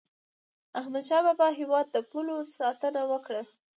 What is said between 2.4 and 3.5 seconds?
ساتنه وکړه.